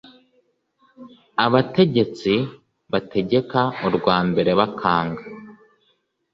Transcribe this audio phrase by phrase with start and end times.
[1.45, 2.33] abategetsi
[2.91, 5.21] bategeka urwa mbere bakanga